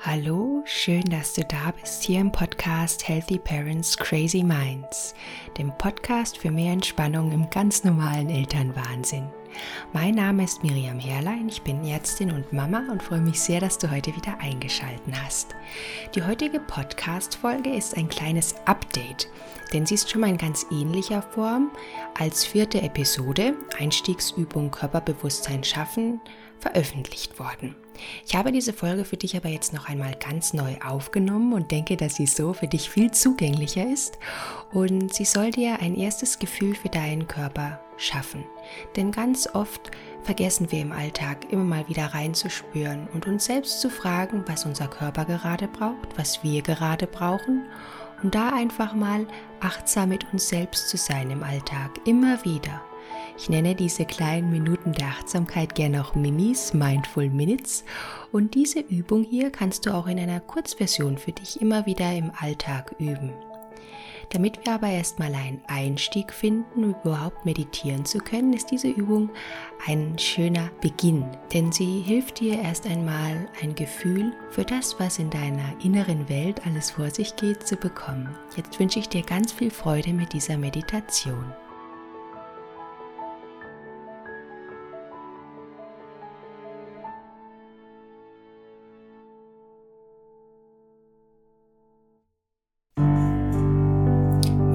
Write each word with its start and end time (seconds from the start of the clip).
Hallo, 0.00 0.62
schön, 0.64 1.02
dass 1.10 1.34
du 1.34 1.42
da 1.42 1.72
bist 1.72 2.04
hier 2.04 2.20
im 2.20 2.30
Podcast 2.30 3.08
Healthy 3.08 3.40
Parents 3.40 3.96
Crazy 3.96 4.44
Minds, 4.44 5.12
dem 5.58 5.76
Podcast 5.76 6.38
für 6.38 6.52
mehr 6.52 6.72
Entspannung 6.72 7.32
im 7.32 7.50
ganz 7.50 7.82
normalen 7.82 8.30
Elternwahnsinn. 8.30 9.28
Mein 9.92 10.14
Name 10.14 10.44
ist 10.44 10.62
Miriam 10.62 11.00
Herrlein, 11.00 11.48
ich 11.48 11.62
bin 11.62 11.84
Ärztin 11.84 12.30
und 12.30 12.52
Mama 12.52 12.84
und 12.92 13.02
freue 13.02 13.20
mich 13.20 13.40
sehr, 13.40 13.58
dass 13.58 13.76
du 13.76 13.90
heute 13.90 14.14
wieder 14.14 14.38
eingeschalten 14.40 15.12
hast. 15.20 15.56
Die 16.14 16.22
heutige 16.22 16.60
Podcast-Folge 16.60 17.74
ist 17.74 17.96
ein 17.96 18.08
kleines 18.08 18.54
Update, 18.66 19.28
denn 19.72 19.84
sie 19.84 19.94
ist 19.94 20.08
schon 20.08 20.20
mal 20.20 20.30
in 20.30 20.38
ganz 20.38 20.64
ähnlicher 20.70 21.22
Form 21.22 21.72
als 22.16 22.44
vierte 22.44 22.80
Episode 22.82 23.54
Einstiegsübung 23.76 24.70
Körperbewusstsein 24.70 25.64
schaffen 25.64 26.20
veröffentlicht 26.60 27.38
worden. 27.38 27.74
Ich 28.26 28.36
habe 28.36 28.52
diese 28.52 28.72
Folge 28.72 29.04
für 29.04 29.16
dich 29.16 29.36
aber 29.36 29.48
jetzt 29.48 29.72
noch 29.72 29.88
einmal 29.88 30.14
ganz 30.14 30.52
neu 30.52 30.76
aufgenommen 30.84 31.52
und 31.52 31.70
denke, 31.70 31.96
dass 31.96 32.14
sie 32.14 32.26
so 32.26 32.52
für 32.52 32.68
dich 32.68 32.88
viel 32.90 33.10
zugänglicher 33.10 33.90
ist 33.90 34.18
und 34.72 35.12
sie 35.12 35.24
soll 35.24 35.50
dir 35.50 35.80
ein 35.80 35.96
erstes 35.96 36.38
Gefühl 36.38 36.74
für 36.74 36.88
deinen 36.88 37.26
Körper 37.26 37.80
schaffen. 37.96 38.44
Denn 38.96 39.10
ganz 39.10 39.48
oft 39.52 39.90
vergessen 40.22 40.70
wir 40.70 40.80
im 40.80 40.92
Alltag 40.92 41.50
immer 41.52 41.64
mal 41.64 41.88
wieder 41.88 42.06
reinzuspüren 42.06 43.08
und 43.12 43.26
uns 43.26 43.46
selbst 43.46 43.80
zu 43.80 43.90
fragen, 43.90 44.44
was 44.46 44.64
unser 44.64 44.88
Körper 44.88 45.24
gerade 45.24 45.68
braucht, 45.68 46.16
was 46.16 46.42
wir 46.44 46.62
gerade 46.62 47.06
brauchen 47.06 47.66
und 48.22 48.34
da 48.34 48.50
einfach 48.50 48.94
mal 48.94 49.26
achtsam 49.60 50.10
mit 50.10 50.32
uns 50.32 50.48
selbst 50.48 50.88
zu 50.88 50.96
sein 50.96 51.30
im 51.30 51.42
Alltag, 51.42 51.90
immer 52.04 52.44
wieder. 52.44 52.80
Ich 53.38 53.48
nenne 53.48 53.76
diese 53.76 54.04
kleinen 54.04 54.50
Minuten 54.50 54.92
der 54.92 55.06
Achtsamkeit 55.06 55.76
gerne 55.76 56.04
auch 56.04 56.16
Minis, 56.16 56.74
Mindful 56.74 57.30
Minutes. 57.30 57.84
Und 58.32 58.54
diese 58.54 58.80
Übung 58.80 59.22
hier 59.22 59.50
kannst 59.50 59.86
du 59.86 59.94
auch 59.94 60.08
in 60.08 60.18
einer 60.18 60.40
Kurzversion 60.40 61.18
für 61.18 61.30
dich 61.30 61.62
immer 61.62 61.86
wieder 61.86 62.12
im 62.12 62.32
Alltag 62.36 62.96
üben. 62.98 63.32
Damit 64.30 64.66
wir 64.66 64.74
aber 64.74 64.88
erstmal 64.88 65.32
einen 65.34 65.62
Einstieg 65.68 66.32
finden, 66.32 66.82
um 66.82 66.96
überhaupt 67.02 67.46
meditieren 67.46 68.04
zu 68.04 68.18
können, 68.18 68.52
ist 68.52 68.72
diese 68.72 68.88
Übung 68.88 69.30
ein 69.86 70.18
schöner 70.18 70.68
Beginn, 70.80 71.24
denn 71.54 71.70
sie 71.70 72.00
hilft 72.00 72.40
dir 72.40 72.60
erst 72.60 72.86
einmal 72.86 73.48
ein 73.62 73.76
Gefühl 73.76 74.32
für 74.50 74.64
das, 74.64 74.98
was 74.98 75.20
in 75.20 75.30
deiner 75.30 75.72
inneren 75.82 76.28
Welt 76.28 76.66
alles 76.66 76.90
vor 76.90 77.10
sich 77.10 77.36
geht, 77.36 77.66
zu 77.66 77.76
bekommen. 77.76 78.36
Jetzt 78.56 78.78
wünsche 78.80 78.98
ich 78.98 79.08
dir 79.08 79.22
ganz 79.22 79.52
viel 79.52 79.70
Freude 79.70 80.12
mit 80.12 80.32
dieser 80.32 80.58
Meditation. 80.58 81.54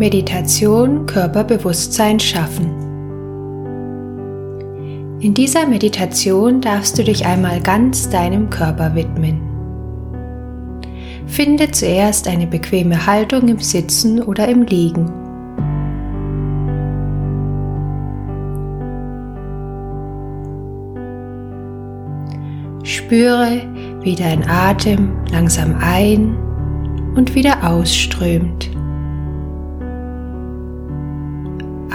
Meditation 0.03 1.05
Körperbewusstsein 1.05 2.19
schaffen. 2.19 2.67
In 5.21 5.33
dieser 5.33 5.65
Meditation 5.65 6.59
darfst 6.59 6.99
du 6.99 7.05
dich 7.05 7.25
einmal 7.25 7.61
ganz 7.61 8.09
deinem 8.09 8.49
Körper 8.49 8.95
widmen. 8.95 9.39
Finde 11.25 11.71
zuerst 11.71 12.27
eine 12.27 12.47
bequeme 12.47 13.05
Haltung 13.05 13.47
im 13.47 13.59
Sitzen 13.59 14.21
oder 14.21 14.49
im 14.49 14.63
Liegen. 14.63 15.05
Spüre, 22.83 23.61
wie 24.01 24.15
dein 24.15 24.49
Atem 24.49 25.13
langsam 25.31 25.77
ein 25.79 26.35
und 27.15 27.35
wieder 27.35 27.65
ausströmt. 27.65 28.72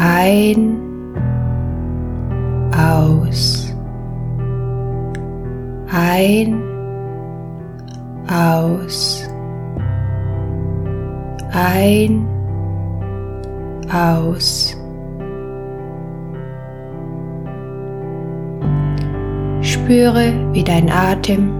Ein, 0.01 0.79
aus. 2.73 3.75
Ein, 5.91 6.63
aus. 8.31 9.29
Ein, 11.53 12.29
aus. 13.93 14.77
Spüre, 19.63 20.33
wie 20.53 20.63
dein 20.63 20.89
Atem 20.93 21.51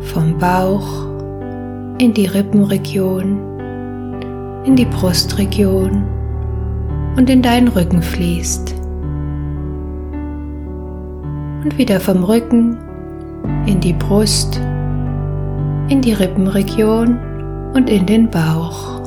vom 0.00 0.38
Bauch 0.38 1.04
in 1.98 2.14
die 2.14 2.28
Rippenregion, 2.28 3.38
in 4.64 4.74
die 4.74 4.86
Brustregion 4.86 6.16
und 7.16 7.30
in 7.30 7.42
deinen 7.42 7.68
Rücken 7.68 8.02
fließt. 8.02 8.74
Und 11.64 11.78
wieder 11.78 11.98
vom 12.00 12.22
Rücken 12.22 12.76
in 13.66 13.80
die 13.80 13.94
Brust, 13.94 14.60
in 15.88 16.00
die 16.02 16.12
Rippenregion 16.12 17.18
und 17.74 17.90
in 17.90 18.06
den 18.06 18.30
Bauch. 18.30 19.00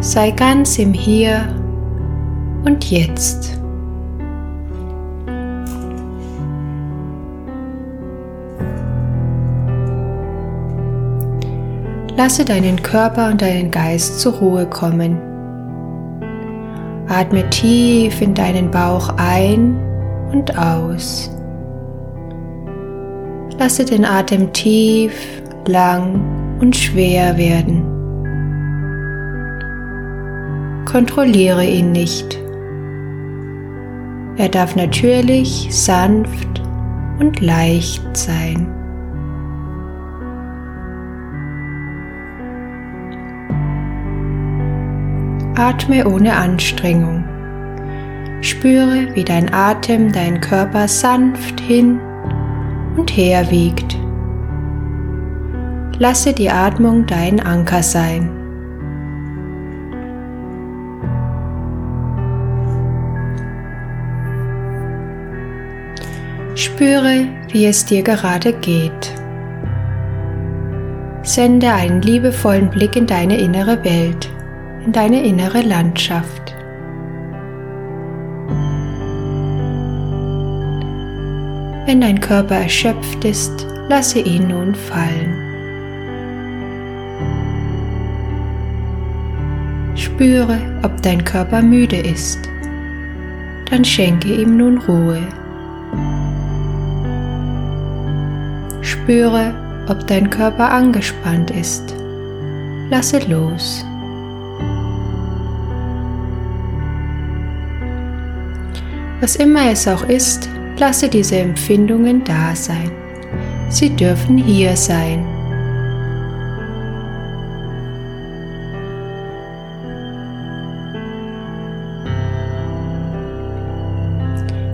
Sei 0.00 0.30
ganz 0.30 0.78
im 0.78 0.92
Hier 0.92 1.54
und 2.64 2.90
Jetzt. 2.90 3.61
Lasse 12.16 12.44
deinen 12.44 12.82
Körper 12.82 13.30
und 13.30 13.40
deinen 13.40 13.70
Geist 13.70 14.20
zur 14.20 14.34
Ruhe 14.34 14.66
kommen. 14.66 15.18
Atme 17.08 17.48
tief 17.50 18.20
in 18.20 18.34
deinen 18.34 18.70
Bauch 18.70 19.14
ein 19.16 19.78
und 20.30 20.56
aus. 20.58 21.30
Lasse 23.58 23.84
den 23.84 24.04
Atem 24.04 24.52
tief, 24.52 25.12
lang 25.66 26.58
und 26.60 26.76
schwer 26.76 27.36
werden. 27.38 27.82
Kontrolliere 30.84 31.64
ihn 31.64 31.92
nicht. 31.92 32.38
Er 34.36 34.48
darf 34.50 34.76
natürlich, 34.76 35.68
sanft 35.70 36.62
und 37.18 37.40
leicht 37.40 38.16
sein. 38.16 38.81
Atme 45.62 46.04
ohne 46.08 46.34
Anstrengung. 46.34 47.22
Spüre, 48.40 49.14
wie 49.14 49.22
dein 49.22 49.54
Atem 49.54 50.10
deinen 50.10 50.40
Körper 50.40 50.88
sanft 50.88 51.60
hin 51.60 52.00
und 52.96 53.16
her 53.16 53.48
wiegt. 53.48 53.96
Lasse 56.00 56.32
die 56.32 56.50
Atmung 56.50 57.06
dein 57.06 57.38
Anker 57.38 57.84
sein. 57.84 58.28
Spüre, 66.56 67.28
wie 67.52 67.66
es 67.66 67.84
dir 67.84 68.02
gerade 68.02 68.52
geht. 68.52 69.14
Sende 71.22 71.72
einen 71.72 72.02
liebevollen 72.02 72.68
Blick 72.68 72.96
in 72.96 73.06
deine 73.06 73.38
innere 73.38 73.84
Welt 73.84 74.28
in 74.84 74.92
deine 74.92 75.22
innere 75.22 75.62
Landschaft. 75.62 76.54
Wenn 81.86 82.00
dein 82.00 82.20
Körper 82.20 82.56
erschöpft 82.56 83.24
ist, 83.24 83.66
lasse 83.88 84.20
ihn 84.20 84.48
nun 84.48 84.74
fallen. 84.74 85.38
Spüre, 89.94 90.58
ob 90.82 91.02
dein 91.02 91.24
Körper 91.24 91.62
müde 91.62 91.96
ist. 91.96 92.38
Dann 93.70 93.84
schenke 93.84 94.32
ihm 94.34 94.56
nun 94.56 94.78
Ruhe. 94.78 95.20
Spüre, 98.82 99.54
ob 99.88 100.06
dein 100.06 100.30
Körper 100.30 100.70
angespannt 100.70 101.50
ist. 101.50 101.94
Lasse 102.90 103.18
los. 103.28 103.84
Was 109.22 109.36
immer 109.36 109.70
es 109.70 109.86
auch 109.86 110.02
ist, 110.08 110.48
lasse 110.78 111.08
diese 111.08 111.36
Empfindungen 111.36 112.24
da 112.24 112.56
sein. 112.56 112.90
Sie 113.68 113.88
dürfen 113.88 114.36
hier 114.36 114.76
sein. 114.76 115.24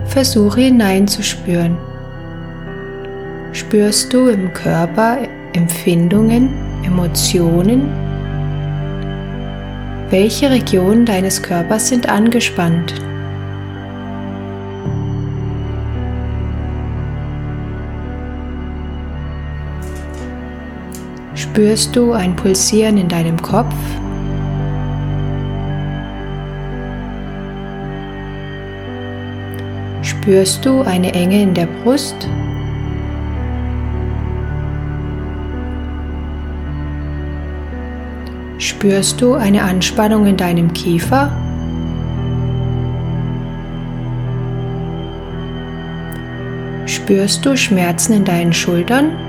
Versuche 0.07 0.61
hineinzuspüren. 0.61 1.77
Spürst 3.51 4.11
du 4.11 4.29
im 4.29 4.51
Körper 4.55 5.19
Empfindungen, 5.53 6.49
Emotionen? 6.83 7.87
Welche 10.09 10.49
Regionen 10.49 11.05
deines 11.05 11.39
Körpers 11.39 11.89
sind 11.89 12.09
angespannt? 12.09 13.08
Spürst 21.59 21.93
du 21.93 22.13
ein 22.13 22.37
Pulsieren 22.37 22.97
in 22.97 23.09
deinem 23.09 23.35
Kopf? 23.41 23.75
Spürst 30.01 30.65
du 30.65 30.83
eine 30.83 31.13
Enge 31.13 31.41
in 31.41 31.53
der 31.53 31.65
Brust? 31.65 32.15
Spürst 38.57 39.19
du 39.19 39.33
eine 39.33 39.61
Anspannung 39.61 40.27
in 40.27 40.37
deinem 40.37 40.71
Kiefer? 40.71 41.29
Spürst 46.85 47.45
du 47.45 47.57
Schmerzen 47.57 48.13
in 48.13 48.23
deinen 48.23 48.53
Schultern? 48.53 49.28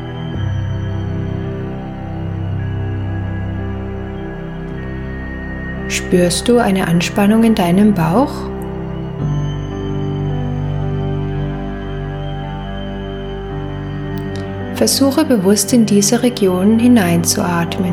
Spürst 6.11 6.49
du 6.49 6.59
eine 6.59 6.89
Anspannung 6.89 7.45
in 7.45 7.55
deinem 7.55 7.95
Bauch? 7.95 8.33
Versuche 14.75 15.25
bewusst 15.25 15.73
in 15.73 15.87
diese 15.87 16.25
Region 16.25 16.81
hineinzuatmen. 16.81 17.93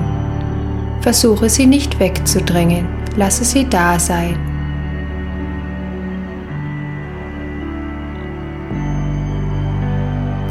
Versuche 1.02 1.48
sie 1.48 1.68
nicht 1.68 2.00
wegzudrängen, 2.00 2.88
lasse 3.18 3.46
sie 3.46 3.70
da 3.70 4.00
sein. 4.00 4.36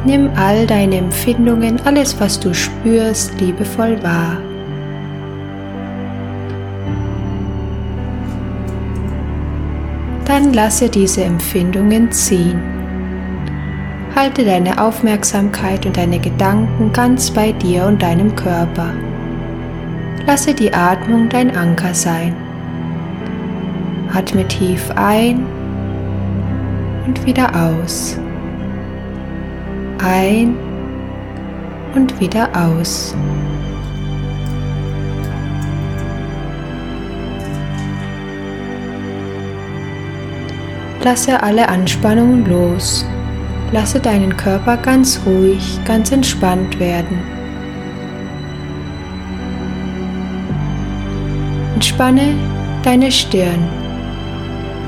Nimm 0.04 0.30
all 0.36 0.68
deine 0.68 0.98
Empfindungen, 0.98 1.80
alles 1.84 2.20
was 2.20 2.38
du 2.38 2.54
spürst, 2.54 3.40
liebevoll 3.40 4.00
wahr. 4.04 4.36
Dann 10.26 10.52
lasse 10.52 10.88
diese 10.88 11.22
Empfindungen 11.22 12.10
ziehen. 12.10 12.60
Halte 14.14 14.44
deine 14.44 14.82
Aufmerksamkeit 14.82 15.86
und 15.86 15.96
deine 15.96 16.18
Gedanken 16.18 16.92
ganz 16.92 17.30
bei 17.30 17.52
dir 17.52 17.86
und 17.86 18.02
deinem 18.02 18.34
Körper. 18.34 18.92
Lasse 20.26 20.52
die 20.52 20.72
Atmung 20.74 21.28
dein 21.28 21.56
Anker 21.56 21.94
sein. 21.94 22.34
Atme 24.12 24.46
tief 24.48 24.90
ein 24.96 25.46
und 27.06 27.24
wieder 27.24 27.48
aus. 27.54 28.18
Ein 30.02 30.56
und 31.94 32.18
wieder 32.20 32.48
aus. 32.52 33.14
Lasse 41.06 41.40
alle 41.40 41.68
Anspannungen 41.68 42.44
los. 42.46 43.06
Lasse 43.70 44.00
deinen 44.00 44.36
Körper 44.36 44.76
ganz 44.76 45.20
ruhig, 45.24 45.78
ganz 45.84 46.10
entspannt 46.10 46.80
werden. 46.80 47.20
Entspanne 51.74 52.34
deine 52.82 53.12
Stirn. 53.12 53.68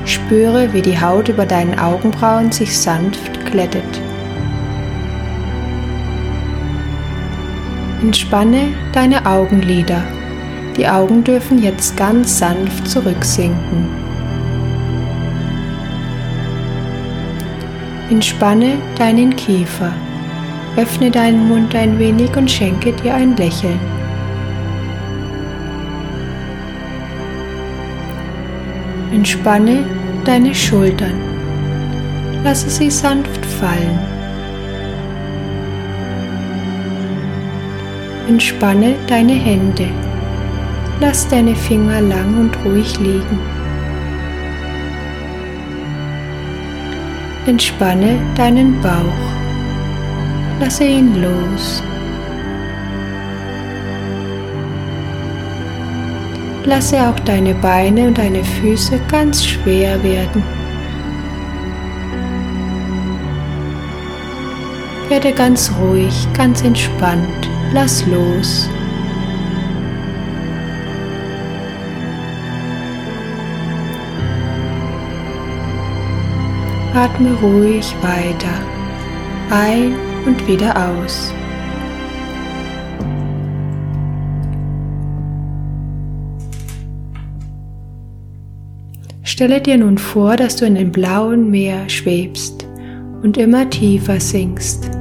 Spüre, 0.03 0.73
wie 0.73 0.81
die 0.81 0.99
Haut 0.99 1.29
über 1.29 1.45
deinen 1.45 1.79
Augenbrauen 1.79 2.51
sich 2.51 2.77
sanft 2.77 3.45
glättet. 3.45 4.01
Entspanne 8.01 8.73
deine 8.91 9.25
Augenlider. 9.25 10.03
Die 10.75 10.85
Augen 10.85 11.23
dürfen 11.23 11.63
jetzt 11.63 11.95
ganz 11.95 12.39
sanft 12.39 12.89
zurücksinken. 12.89 14.08
Entspanne 18.09 18.77
deinen 18.97 19.35
Kiefer. 19.35 19.93
Öffne 20.77 21.11
deinen 21.11 21.47
Mund 21.47 21.75
ein 21.75 21.99
wenig 21.99 22.35
und 22.35 22.49
schenke 22.49 22.91
dir 22.91 23.13
ein 23.13 23.35
Lächeln. 23.37 23.79
Entspanne 29.13 29.83
deine 30.25 30.55
Schultern. 30.55 31.13
Lasse 32.43 32.69
sie 32.69 32.89
sanft 32.89 33.45
fallen. 33.45 33.99
Entspanne 38.27 38.95
deine 39.07 39.33
Hände. 39.33 39.87
Lass 40.99 41.27
deine 41.27 41.55
Finger 41.55 42.01
lang 42.01 42.39
und 42.39 42.65
ruhig 42.65 42.99
liegen. 42.99 43.48
Entspanne 47.49 48.19
deinen 48.35 48.79
Bauch. 48.79 49.25
Lasse 50.59 50.83
ihn 50.83 51.19
los. 51.19 51.81
Lasse 56.63 57.09
auch 57.09 57.19
deine 57.21 57.55
Beine 57.55 58.05
und 58.05 58.19
deine 58.19 58.43
Füße 58.43 58.99
ganz 59.09 59.43
schwer 59.43 60.03
werden. 60.03 60.43
Werde 65.07 65.33
ganz 65.33 65.71
ruhig, 65.81 66.27
ganz 66.37 66.61
entspannt. 66.61 67.49
Lass 67.73 68.05
los. 68.05 68.69
Atme 77.01 77.31
ruhig 77.41 77.95
weiter 78.01 78.59
ein 79.49 79.95
und 80.25 80.45
wieder 80.49 80.75
aus. 80.75 81.33
Stelle 89.23 89.61
dir 89.61 89.77
nun 89.77 89.97
vor, 89.97 90.35
dass 90.35 90.57
du 90.57 90.65
in 90.65 90.75
dem 90.75 90.91
blauen 90.91 91.49
Meer 91.49 91.87
schwebst 91.87 92.67
und 93.23 93.37
immer 93.37 93.69
tiefer 93.69 94.19
sinkst. 94.19 94.91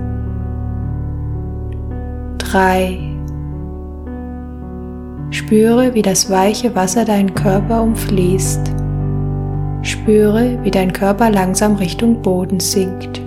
Drei. 2.39 2.97
Spüre, 5.31 5.95
wie 5.95 6.03
das 6.03 6.31
weiche 6.31 6.77
Wasser 6.77 7.05
deinen 7.05 7.35
Körper 7.35 7.83
umfließt. 7.83 8.78
Spüre, 10.09 10.59
wie 10.63 10.71
dein 10.71 10.91
Körper 10.91 11.29
langsam 11.29 11.75
Richtung 11.75 12.23
Boden 12.23 12.61
sinkt. 12.61 13.21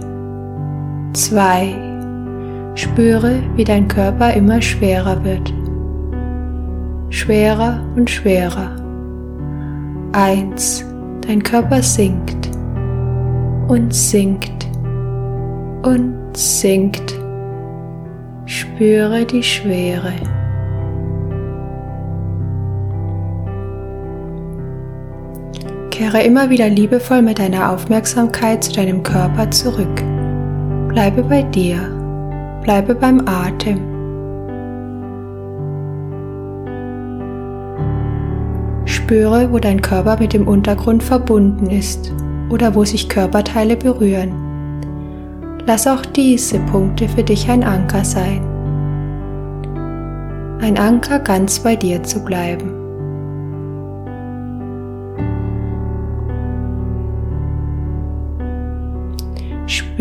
2. 1.14 1.76
Spüre, 2.74 3.36
wie 3.56 3.64
dein 3.64 3.88
Körper 3.88 4.34
immer 4.34 4.60
schwerer 4.64 5.24
wird. 5.24 5.54
Schwerer 7.12 7.82
und 7.96 8.10
schwerer. 8.10 8.76
1. 10.14 10.84
Dein 11.28 11.44
Körper 11.44 11.84
sinkt 11.84 12.50
und 13.68 13.94
sinkt 13.94 14.68
und 15.84 16.36
sinkt. 16.36 17.14
Spüre 18.48 19.24
die 19.24 19.44
Schwere. 19.44 20.14
Kehre 26.01 26.24
immer 26.24 26.50
wieder 26.50 26.67
liebevoll 26.67 27.22
mit 27.22 27.38
deiner 27.38 27.72
Aufmerksamkeit 27.72 28.63
zu 28.63 28.72
deinem 28.72 29.03
Körper 29.03 29.51
zurück. 29.51 30.01
Bleibe 30.88 31.22
bei 31.22 31.43
dir. 31.43 31.77
Bleibe 32.63 32.96
beim 32.96 33.22
Atem. 33.27 33.77
Spüre, 38.86 39.51
wo 39.51 39.60
dein 39.60 39.79
Körper 39.84 40.17
mit 40.20 40.34
dem 40.34 40.48
Untergrund 40.48 41.03
verbunden 41.03 41.70
ist 41.70 42.12
oder 42.50 42.74
wo 42.74 42.84
sich 42.84 43.08
Körperteile 43.08 43.77
berühren. 43.77 44.31
Lass 45.67 45.86
auch 45.86 46.03
diese 46.03 46.58
Punkte 46.62 47.08
für 47.10 47.22
dich 47.22 47.48
ein 47.48 47.63
Anker 47.63 48.03
sein. 48.03 48.41
Ein 50.62 50.79
Anker 50.79 51.20
ganz 51.20 51.60
bei 51.60 51.75
dir 51.75 52.01
zu 52.01 52.25
bleiben. 52.25 52.81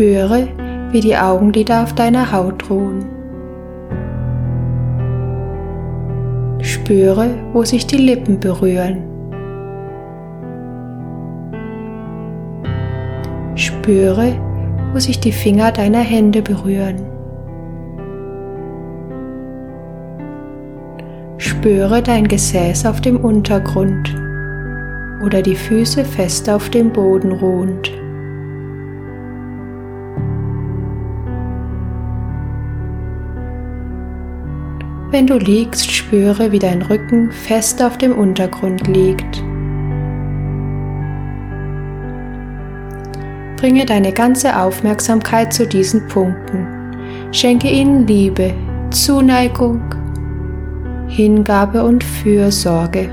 Spüre, 0.01 0.47
wie 0.89 0.99
die 0.99 1.15
Augenlider 1.15 1.83
auf 1.83 1.93
deiner 1.93 2.31
Haut 2.31 2.71
ruhen. 2.71 3.05
Spüre, 6.59 7.29
wo 7.53 7.63
sich 7.63 7.85
die 7.85 7.97
Lippen 7.97 8.39
berühren. 8.39 9.03
Spüre, 13.53 14.33
wo 14.91 14.97
sich 14.97 15.19
die 15.19 15.31
Finger 15.31 15.71
deiner 15.71 15.99
Hände 15.99 16.41
berühren. 16.41 16.95
Spüre 21.37 22.01
dein 22.01 22.27
Gesäß 22.27 22.87
auf 22.87 23.01
dem 23.01 23.17
Untergrund 23.17 24.15
oder 25.23 25.43
die 25.43 25.55
Füße 25.55 26.03
fest 26.03 26.49
auf 26.49 26.71
dem 26.71 26.91
Boden 26.91 27.33
ruhend. 27.33 28.00
Wenn 35.11 35.27
du 35.27 35.37
liegst, 35.37 35.91
spüre, 35.91 36.53
wie 36.53 36.59
dein 36.59 36.81
Rücken 36.83 37.33
fest 37.33 37.83
auf 37.83 37.97
dem 37.97 38.17
Untergrund 38.17 38.87
liegt. 38.87 39.43
Bringe 43.57 43.85
deine 43.85 44.13
ganze 44.13 44.57
Aufmerksamkeit 44.57 45.51
zu 45.53 45.67
diesen 45.67 46.07
Punkten. 46.07 46.65
Schenke 47.33 47.69
ihnen 47.69 48.07
Liebe, 48.07 48.53
Zuneigung, 48.89 49.81
Hingabe 51.09 51.83
und 51.83 52.05
Fürsorge. 52.05 53.09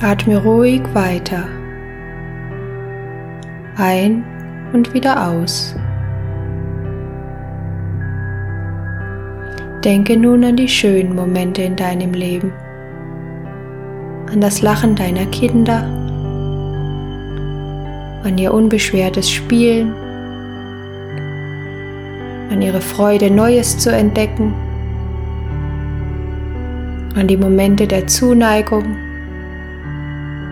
Atme 0.00 0.42
ruhig 0.42 0.82
weiter. 0.94 1.46
Ein 3.76 4.24
und 4.72 4.94
wieder 4.94 5.28
aus. 5.28 5.76
Denke 9.84 10.16
nun 10.16 10.44
an 10.44 10.54
die 10.54 10.68
schönen 10.68 11.16
Momente 11.16 11.60
in 11.62 11.74
deinem 11.74 12.12
Leben, 12.12 12.52
an 14.30 14.40
das 14.40 14.62
Lachen 14.62 14.94
deiner 14.94 15.26
Kinder, 15.26 15.82
an 18.22 18.38
ihr 18.38 18.54
unbeschwertes 18.54 19.28
Spielen, 19.28 19.92
an 22.48 22.62
ihre 22.62 22.80
Freude, 22.80 23.28
Neues 23.28 23.76
zu 23.76 23.90
entdecken, 23.90 24.54
an 27.16 27.26
die 27.26 27.36
Momente 27.36 27.88
der 27.88 28.06
Zuneigung, 28.06 28.84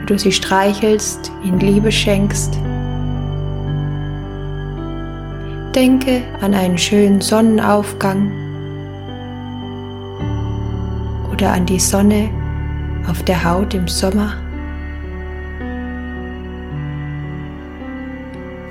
wie 0.00 0.06
du 0.06 0.18
sie 0.18 0.32
streichelst, 0.32 1.30
ihnen 1.44 1.60
Liebe 1.60 1.92
schenkst. 1.92 2.58
Denke 5.72 6.22
an 6.40 6.52
einen 6.52 6.78
schönen 6.78 7.20
Sonnenaufgang 7.20 8.39
oder 11.40 11.54
an 11.54 11.64
die 11.64 11.80
Sonne 11.80 12.28
auf 13.08 13.22
der 13.22 13.42
Haut 13.42 13.72
im 13.72 13.88
Sommer. 13.88 14.34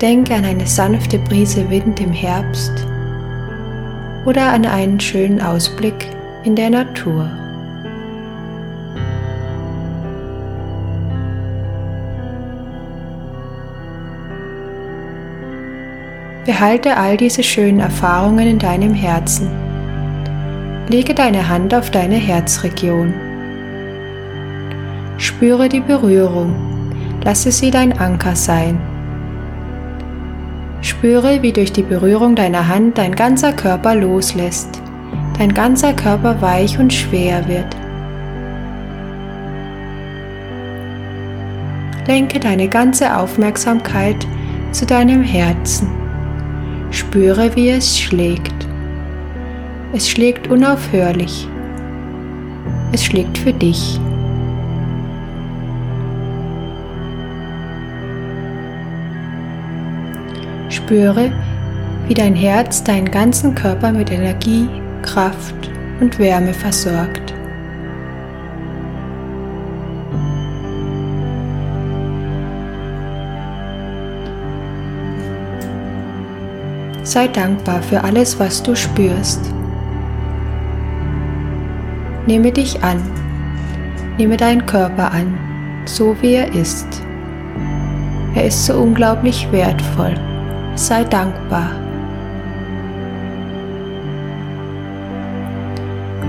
Denke 0.00 0.36
an 0.36 0.44
eine 0.44 0.66
sanfte 0.66 1.18
Brise 1.18 1.68
Wind 1.68 2.00
im 2.00 2.12
Herbst 2.12 2.86
oder 4.24 4.52
an 4.52 4.64
einen 4.64 5.00
schönen 5.00 5.40
Ausblick 5.40 6.06
in 6.44 6.54
der 6.54 6.70
Natur. 6.70 7.28
Behalte 16.46 16.96
all 16.96 17.16
diese 17.16 17.42
schönen 17.42 17.80
Erfahrungen 17.80 18.46
in 18.46 18.58
deinem 18.60 18.94
Herzen. 18.94 19.69
Lege 20.90 21.14
deine 21.14 21.48
Hand 21.48 21.72
auf 21.72 21.92
deine 21.92 22.16
Herzregion. 22.16 23.14
Spüre 25.18 25.68
die 25.68 25.78
Berührung. 25.78 26.52
Lasse 27.22 27.52
sie 27.52 27.70
dein 27.70 27.96
Anker 27.96 28.34
sein. 28.34 28.80
Spüre, 30.80 31.42
wie 31.42 31.52
durch 31.52 31.72
die 31.72 31.84
Berührung 31.84 32.34
deiner 32.34 32.66
Hand 32.66 32.98
dein 32.98 33.14
ganzer 33.14 33.52
Körper 33.52 33.94
loslässt, 33.94 34.82
dein 35.38 35.54
ganzer 35.54 35.92
Körper 35.92 36.42
weich 36.42 36.76
und 36.76 36.92
schwer 36.92 37.46
wird. 37.46 37.76
Lenke 42.08 42.40
deine 42.40 42.66
ganze 42.66 43.16
Aufmerksamkeit 43.16 44.26
zu 44.72 44.86
deinem 44.86 45.22
Herzen. 45.22 45.88
Spüre, 46.90 47.54
wie 47.54 47.68
es 47.68 47.96
schlägt. 47.96 48.59
Es 49.92 50.08
schlägt 50.08 50.46
unaufhörlich. 50.48 51.48
Es 52.92 53.04
schlägt 53.04 53.36
für 53.36 53.52
dich. 53.52 53.98
Spüre, 60.68 61.32
wie 62.06 62.14
dein 62.14 62.36
Herz 62.36 62.84
deinen 62.84 63.10
ganzen 63.10 63.56
Körper 63.56 63.90
mit 63.90 64.12
Energie, 64.12 64.68
Kraft 65.02 65.70
und 66.00 66.16
Wärme 66.20 66.54
versorgt. 66.54 67.34
Sei 77.02 77.26
dankbar 77.26 77.82
für 77.82 78.04
alles, 78.04 78.38
was 78.38 78.62
du 78.62 78.76
spürst. 78.76 79.40
Nehme 82.26 82.52
dich 82.52 82.82
an. 82.82 83.00
Nehme 84.18 84.36
deinen 84.36 84.66
Körper 84.66 85.10
an, 85.12 85.38
so 85.86 86.14
wie 86.20 86.34
er 86.34 86.54
ist. 86.54 86.86
Er 88.34 88.46
ist 88.46 88.66
so 88.66 88.74
unglaublich 88.74 89.50
wertvoll. 89.50 90.14
Sei 90.74 91.04
dankbar. 91.04 91.70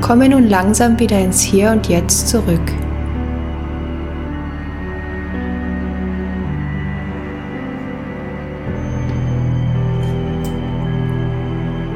Komme 0.01 0.29
nun 0.29 0.50
langsam 0.50 0.98
wieder 1.00 1.19
ins 1.19 1.41
Hier 1.41 1.71
und 1.71 1.88
Jetzt 1.88 2.27
zurück. 2.27 2.60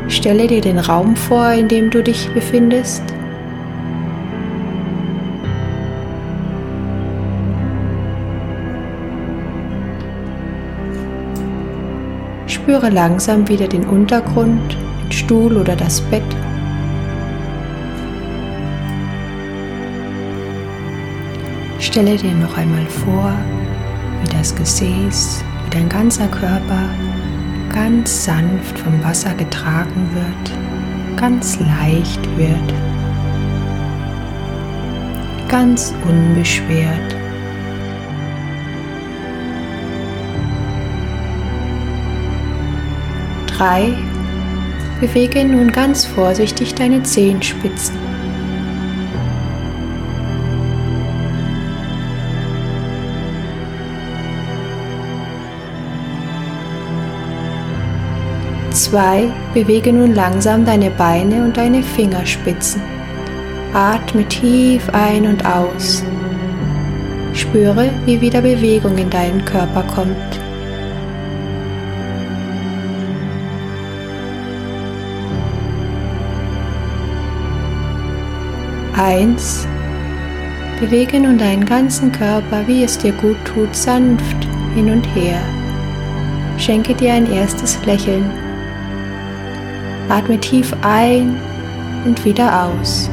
Stelle 0.08 0.48
dir 0.48 0.62
den 0.62 0.80
Raum 0.80 1.16
vor, 1.16 1.52
in 1.52 1.68
dem 1.68 1.90
du 1.90 2.04
dich 2.04 2.30
befindest. 2.34 3.04
Spüre 12.66 12.90
langsam 12.90 13.48
wieder 13.48 13.68
den 13.68 13.86
Untergrund, 13.86 14.76
den 15.04 15.12
Stuhl 15.12 15.56
oder 15.56 15.76
das 15.76 16.02
Bett. 16.02 16.24
Stelle 21.78 22.18
dir 22.18 22.32
noch 22.32 22.58
einmal 22.58 22.88
vor, 22.88 23.32
wie 24.24 24.36
das 24.36 24.56
Gesäß, 24.56 25.44
wie 25.66 25.70
dein 25.70 25.88
ganzer 25.90 26.28
Körper 26.28 26.90
ganz 27.72 28.26
sanft 28.26 28.80
vom 28.80 29.04
Wasser 29.04 29.36
getragen 29.36 30.10
wird, 30.16 31.20
ganz 31.22 31.60
leicht 31.60 32.26
wird, 32.36 32.74
ganz 35.48 35.94
unbeschwert. 36.04 37.25
Drei. 43.58 43.94
Bewege 45.00 45.46
nun 45.46 45.72
ganz 45.72 46.06
vorsichtig 46.06 46.76
deine 46.76 47.04
Zehenspitzen. 47.04 47.96
2. 58.74 59.32
Bewege 59.54 59.94
nun 59.94 60.14
langsam 60.14 60.66
deine 60.66 60.92
Beine 60.92 61.46
und 61.46 61.56
deine 61.56 61.82
Fingerspitzen. 61.82 62.82
Atme 63.74 64.26
tief 64.28 64.90
ein 64.90 65.28
und 65.28 65.46
aus. 65.46 66.04
Spüre, 67.34 67.90
wie 68.06 68.20
wieder 68.20 68.42
Bewegung 68.42 68.98
in 68.98 69.10
deinen 69.10 69.46
Körper 69.46 69.84
kommt. 69.84 70.45
Eins. 78.98 79.68
Bewege 80.80 81.20
nun 81.20 81.38
deinen 81.38 81.66
ganzen 81.66 82.12
Körper, 82.14 82.66
wie 82.66 82.84
es 82.84 82.98
dir 82.98 83.12
gut 83.14 83.38
tut, 83.44 83.76
sanft 83.76 84.38
hin 84.74 84.90
und 84.90 85.04
her. 85.16 85.38
Schenke 86.58 86.94
dir 86.94 87.14
ein 87.14 87.30
erstes 87.32 87.78
Lächeln. 87.86 88.30
Atme 90.08 90.40
tief 90.40 90.74
ein 90.82 91.38
und 92.06 92.24
wieder 92.24 92.66
aus. 92.66 93.10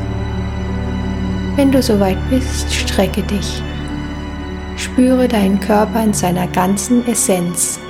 Wenn 1.56 1.72
du 1.72 1.82
soweit 1.82 2.18
bist, 2.30 2.72
strecke 2.72 3.22
dich. 3.22 3.62
Spüre 4.76 5.26
deinen 5.26 5.58
Körper 5.58 6.04
in 6.04 6.14
seiner 6.14 6.46
ganzen 6.46 7.06
Essenz. 7.08 7.80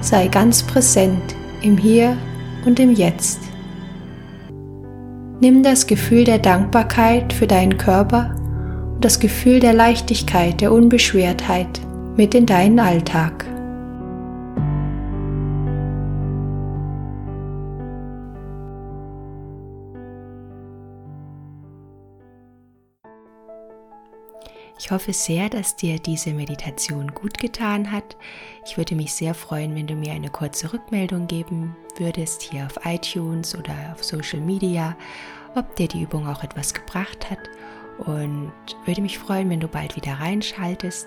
Sei 0.00 0.26
ganz 0.26 0.62
präsent 0.62 1.36
im 1.62 1.78
Hier 1.78 2.16
und 2.64 2.80
im 2.80 2.92
Jetzt. 2.92 3.51
Nimm 5.42 5.64
das 5.64 5.88
Gefühl 5.88 6.22
der 6.22 6.38
Dankbarkeit 6.38 7.32
für 7.32 7.48
deinen 7.48 7.76
Körper 7.76 8.36
und 8.94 9.04
das 9.04 9.18
Gefühl 9.18 9.58
der 9.58 9.72
Leichtigkeit, 9.72 10.60
der 10.60 10.70
Unbeschwertheit 10.70 11.80
mit 12.16 12.36
in 12.36 12.46
deinen 12.46 12.78
Alltag. 12.78 13.51
Ich 24.84 24.90
hoffe 24.90 25.12
sehr, 25.12 25.48
dass 25.48 25.76
dir 25.76 26.00
diese 26.00 26.32
Meditation 26.32 27.14
gut 27.14 27.38
getan 27.38 27.92
hat. 27.92 28.16
Ich 28.66 28.76
würde 28.76 28.96
mich 28.96 29.14
sehr 29.14 29.32
freuen, 29.32 29.76
wenn 29.76 29.86
du 29.86 29.94
mir 29.94 30.10
eine 30.10 30.28
kurze 30.28 30.72
Rückmeldung 30.72 31.28
geben 31.28 31.76
würdest 31.98 32.42
hier 32.42 32.66
auf 32.66 32.84
iTunes 32.84 33.56
oder 33.56 33.72
auf 33.92 34.02
Social 34.02 34.40
Media, 34.40 34.96
ob 35.54 35.76
dir 35.76 35.86
die 35.86 36.02
Übung 36.02 36.26
auch 36.26 36.42
etwas 36.42 36.74
gebracht 36.74 37.30
hat. 37.30 37.38
Und 37.98 38.50
würde 38.84 39.02
mich 39.02 39.20
freuen, 39.20 39.50
wenn 39.50 39.60
du 39.60 39.68
bald 39.68 39.94
wieder 39.94 40.14
reinschaltest 40.14 41.06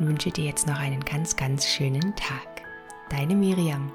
und 0.00 0.08
wünsche 0.08 0.32
dir 0.32 0.46
jetzt 0.46 0.66
noch 0.66 0.80
einen 0.80 1.04
ganz, 1.04 1.36
ganz 1.36 1.68
schönen 1.68 2.16
Tag. 2.16 2.62
Deine 3.08 3.36
Miriam. 3.36 3.92